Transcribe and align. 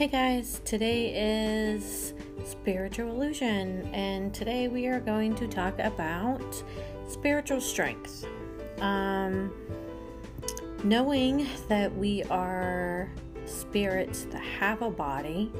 Hey 0.00 0.08
guys, 0.08 0.62
today 0.64 1.60
is 1.76 2.14
Spiritual 2.46 3.10
Illusion, 3.10 3.86
and 3.92 4.32
today 4.32 4.66
we 4.66 4.86
are 4.86 4.98
going 4.98 5.34
to 5.34 5.46
talk 5.46 5.78
about 5.78 6.64
spiritual 7.06 7.60
strength. 7.60 8.24
Um, 8.78 9.52
knowing 10.84 11.46
that 11.68 11.94
we 11.94 12.22
are 12.30 13.10
spirits 13.44 14.24
that 14.30 14.40
have 14.40 14.80
a 14.80 14.90
body, 14.90 15.52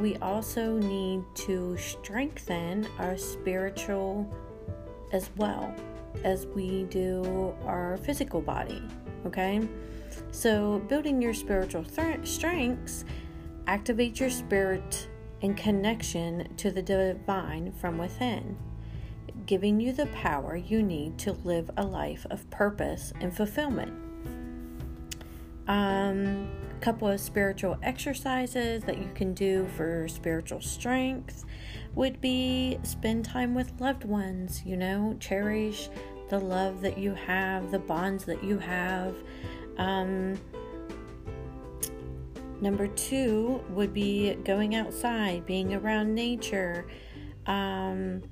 we 0.00 0.16
also 0.16 0.78
need 0.78 1.22
to 1.34 1.76
strengthen 1.76 2.88
our 2.98 3.18
spiritual 3.18 4.26
as 5.12 5.28
well 5.36 5.74
as 6.24 6.46
we 6.46 6.84
do 6.84 7.54
our 7.66 7.98
physical 7.98 8.40
body. 8.40 8.82
Okay? 9.26 9.66
So, 10.30 10.80
building 10.88 11.22
your 11.22 11.34
spiritual 11.34 11.84
th- 11.84 12.26
strengths 12.26 13.04
activate 13.66 14.20
your 14.20 14.30
spirit 14.30 15.08
and 15.42 15.56
connection 15.56 16.54
to 16.56 16.70
the 16.70 16.82
divine 16.82 17.72
from 17.72 17.98
within, 17.98 18.56
giving 19.46 19.80
you 19.80 19.92
the 19.92 20.06
power 20.06 20.56
you 20.56 20.82
need 20.82 21.18
to 21.18 21.32
live 21.44 21.70
a 21.76 21.84
life 21.84 22.26
of 22.30 22.48
purpose 22.50 23.12
and 23.20 23.34
fulfillment. 23.34 23.92
Um, 25.68 26.48
a 26.76 26.80
couple 26.80 27.08
of 27.08 27.20
spiritual 27.20 27.76
exercises 27.82 28.82
that 28.84 28.98
you 28.98 29.10
can 29.14 29.34
do 29.34 29.66
for 29.76 30.08
spiritual 30.08 30.62
strength 30.62 31.44
would 31.94 32.20
be 32.20 32.78
spend 32.82 33.24
time 33.24 33.54
with 33.54 33.78
loved 33.80 34.04
ones, 34.04 34.62
you 34.64 34.76
know, 34.76 35.16
cherish 35.20 35.90
the 36.28 36.38
love 36.38 36.80
that 36.80 36.98
you 36.98 37.14
have, 37.14 37.70
the 37.70 37.78
bonds 37.78 38.24
that 38.24 38.42
you 38.42 38.58
have. 38.58 39.14
Um, 39.76 40.38
number 42.60 42.88
two 42.88 43.62
would 43.70 43.94
be 43.94 44.34
going 44.44 44.74
outside, 44.74 45.46
being 45.46 45.74
around 45.74 46.14
nature, 46.14 46.86
um, 47.46 48.22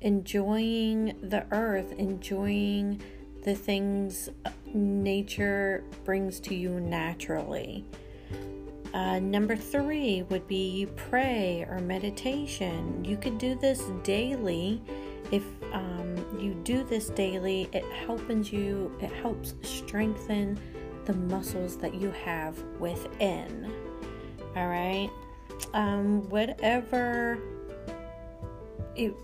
enjoying 0.00 1.16
the 1.22 1.46
earth, 1.50 1.92
enjoying 1.98 3.02
the 3.44 3.54
things 3.54 4.28
nature 4.72 5.84
brings 6.04 6.40
to 6.40 6.54
you 6.54 6.80
naturally. 6.80 7.84
Uh, 8.94 9.18
number 9.18 9.56
three 9.56 10.22
would 10.24 10.46
be 10.46 10.86
pray 10.96 11.66
or 11.68 11.78
meditation. 11.80 13.04
You 13.04 13.16
could 13.16 13.38
do 13.38 13.54
this 13.54 13.82
daily. 14.02 14.82
If 15.32 15.44
um, 15.72 16.14
you 16.38 16.54
do 16.62 16.84
this 16.84 17.08
daily, 17.08 17.68
it 17.72 17.84
helps 18.06 18.52
you. 18.52 18.94
It 19.00 19.10
helps 19.10 19.54
strengthen 19.62 20.60
the 21.06 21.14
muscles 21.14 21.76
that 21.78 21.94
you 21.94 22.10
have 22.10 22.62
within. 22.78 23.72
All 24.54 24.68
right. 24.68 25.10
Um, 25.72 26.28
whatever 26.28 27.38
you, 28.94 29.16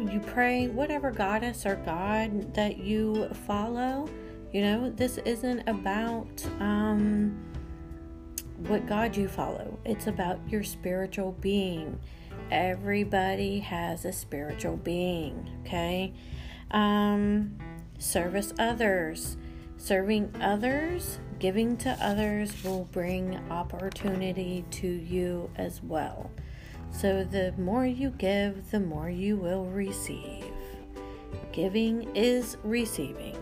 you 0.00 0.20
pray, 0.20 0.68
whatever 0.68 1.10
goddess 1.10 1.66
or 1.66 1.76
god 1.76 2.54
that 2.54 2.78
you 2.78 3.28
follow, 3.46 4.08
you 4.52 4.62
know, 4.62 4.90
this 4.90 5.18
isn't 5.18 5.68
about 5.68 6.46
um, 6.60 7.36
what 8.58 8.86
God 8.86 9.16
you 9.16 9.28
follow, 9.28 9.78
it's 9.84 10.06
about 10.06 10.38
your 10.48 10.62
spiritual 10.62 11.32
being. 11.40 11.98
Everybody 12.50 13.60
has 13.60 14.04
a 14.04 14.12
spiritual 14.12 14.76
being, 14.76 15.50
okay? 15.62 16.12
Um, 16.70 17.58
service 17.98 18.52
others. 18.58 19.36
Serving 19.78 20.34
others, 20.40 21.18
giving 21.38 21.76
to 21.78 21.90
others 22.00 22.64
will 22.64 22.88
bring 22.92 23.36
opportunity 23.50 24.64
to 24.70 24.86
you 24.86 25.50
as 25.56 25.82
well. 25.82 26.30
So, 26.90 27.24
the 27.24 27.52
more 27.58 27.84
you 27.84 28.10
give, 28.10 28.70
the 28.70 28.80
more 28.80 29.10
you 29.10 29.36
will 29.36 29.66
receive. 29.66 30.44
Giving 31.52 32.14
is 32.16 32.56
receiving. 32.62 33.36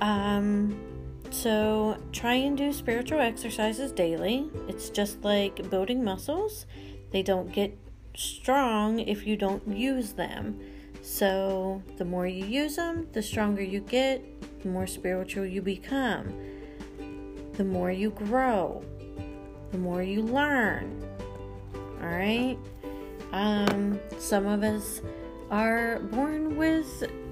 Um, 0.00 0.78
so, 1.32 1.96
try 2.12 2.34
and 2.34 2.56
do 2.56 2.72
spiritual 2.72 3.20
exercises 3.20 3.92
daily. 3.92 4.48
It's 4.68 4.90
just 4.90 5.22
like 5.22 5.70
building 5.70 6.02
muscles, 6.04 6.66
they 7.10 7.22
don't 7.22 7.52
get 7.52 7.76
strong 8.16 8.98
if 8.98 9.26
you 9.26 9.36
don't 9.36 9.66
use 9.68 10.12
them. 10.12 10.60
So, 11.02 11.82
the 11.96 12.04
more 12.04 12.26
you 12.26 12.44
use 12.44 12.76
them, 12.76 13.08
the 13.12 13.22
stronger 13.22 13.62
you 13.62 13.80
get, 13.80 14.22
the 14.62 14.68
more 14.68 14.86
spiritual 14.86 15.46
you 15.46 15.62
become, 15.62 16.34
the 17.54 17.64
more 17.64 17.90
you 17.90 18.10
grow, 18.10 18.84
the 19.70 19.78
more 19.78 20.02
you 20.02 20.22
learn. 20.22 21.02
All 22.02 22.08
right? 22.08 22.58
Um, 23.32 24.00
some 24.18 24.46
of 24.46 24.62
us 24.62 25.00
are 25.50 25.98
born 25.98 26.56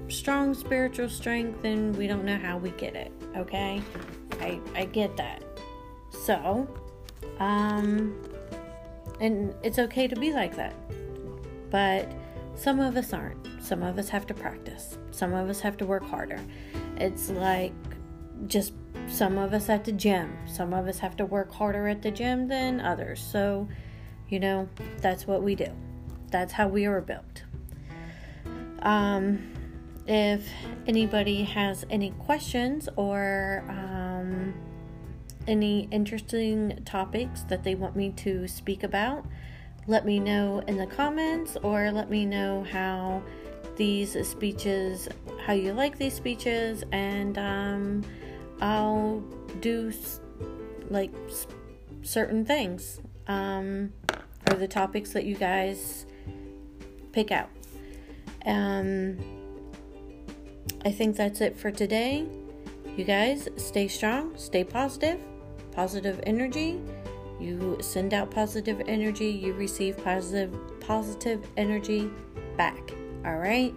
strong 0.07 0.53
spiritual 0.53 1.09
strength 1.09 1.63
and 1.63 1.95
we 1.95 2.07
don't 2.07 2.25
know 2.25 2.37
how 2.37 2.57
we 2.57 2.71
get 2.71 2.95
it, 2.95 3.11
okay? 3.35 3.81
I 4.39 4.59
I 4.75 4.85
get 4.85 5.15
that. 5.17 5.43
So, 6.11 6.67
um 7.39 8.19
and 9.19 9.53
it's 9.63 9.79
okay 9.79 10.07
to 10.07 10.15
be 10.15 10.31
like 10.31 10.55
that. 10.55 10.73
But 11.69 12.09
some 12.55 12.79
of 12.79 12.97
us 12.97 13.13
aren't. 13.13 13.47
Some 13.61 13.83
of 13.83 13.97
us 13.97 14.09
have 14.09 14.25
to 14.27 14.33
practice. 14.33 14.97
Some 15.11 15.33
of 15.33 15.49
us 15.49 15.59
have 15.59 15.77
to 15.77 15.85
work 15.85 16.03
harder. 16.03 16.39
It's 16.97 17.29
like 17.29 17.73
just 18.47 18.73
some 19.07 19.37
of 19.37 19.53
us 19.53 19.69
at 19.69 19.83
the 19.85 19.91
gym. 19.91 20.35
Some 20.45 20.73
of 20.73 20.87
us 20.87 20.99
have 20.99 21.15
to 21.17 21.25
work 21.25 21.51
harder 21.51 21.87
at 21.87 22.01
the 22.01 22.11
gym 22.11 22.47
than 22.47 22.79
others. 22.79 23.21
So, 23.21 23.67
you 24.29 24.39
know, 24.39 24.67
that's 25.01 25.27
what 25.27 25.43
we 25.43 25.55
do. 25.55 25.67
That's 26.31 26.53
how 26.53 26.67
we 26.67 26.85
are 26.85 27.01
built. 27.01 27.43
Um, 28.81 29.51
if 30.09 30.49
anybody 30.87 31.43
has 31.43 31.85
any 31.91 32.09
questions 32.11 32.89
or 32.95 33.63
um, 33.69 34.55
any 35.47 35.87
interesting 35.91 36.81
topics 36.83 37.43
that 37.43 37.63
they 37.63 37.75
want 37.75 37.95
me 37.95 38.09
to 38.17 38.47
speak 38.47 38.81
about, 38.81 39.23
let 39.85 40.07
me 40.07 40.19
know 40.19 40.63
in 40.67 40.77
the 40.77 40.87
comments 40.87 41.57
or 41.61 41.91
let 41.91 42.09
me 42.09 42.25
know 42.25 42.65
how 42.71 43.21
these 43.75 44.17
speeches, 44.27 45.07
how 45.45 45.53
you 45.53 45.73
like 45.73 45.99
these 45.99 46.15
speeches, 46.15 46.83
and 46.91 47.37
um, 47.37 48.03
I'll 48.61 49.23
do 49.61 49.93
like 50.89 51.11
certain 52.01 52.43
things 52.43 52.99
um, 53.27 53.93
or 54.49 54.55
the 54.55 54.67
topics 54.67 55.13
that 55.13 55.25
you 55.25 55.35
guys 55.35 56.07
pick 57.11 57.31
out. 57.31 57.49
Um, 58.47 59.38
I 60.85 60.91
think 60.91 61.15
that's 61.15 61.41
it 61.41 61.57
for 61.57 61.71
today. 61.71 62.25
You 62.95 63.03
guys 63.03 63.47
stay 63.57 63.87
strong, 63.87 64.33
stay 64.37 64.63
positive, 64.63 65.19
positive 65.71 66.19
energy. 66.23 66.79
You 67.39 67.77
send 67.81 68.13
out 68.13 68.31
positive 68.31 68.81
energy, 68.87 69.27
you 69.27 69.53
receive 69.53 69.97
positive 70.03 70.53
positive 70.79 71.45
energy 71.55 72.09
back. 72.57 72.91
All 73.25 73.37
right? 73.37 73.73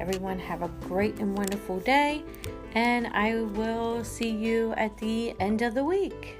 Everyone 0.00 0.38
have 0.38 0.62
a 0.62 0.68
great 0.88 1.18
and 1.18 1.36
wonderful 1.36 1.78
day, 1.80 2.22
and 2.74 3.08
I 3.08 3.42
will 3.42 4.04
see 4.04 4.30
you 4.30 4.72
at 4.76 4.96
the 4.98 5.34
end 5.40 5.62
of 5.62 5.74
the 5.74 5.84
week. 5.84 6.39